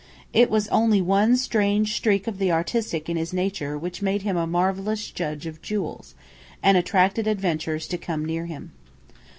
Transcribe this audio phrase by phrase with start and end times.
[0.33, 4.35] It was only one strange streak of the artistic in his nature which made him
[4.35, 6.15] a marvellous judge of jewels,
[6.63, 8.71] and attracted adventures to come near him.